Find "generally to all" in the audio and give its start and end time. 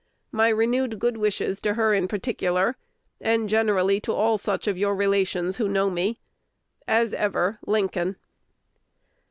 3.47-4.39